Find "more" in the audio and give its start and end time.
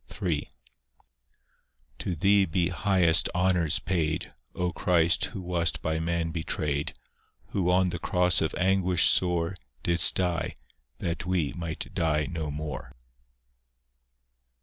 12.49-12.95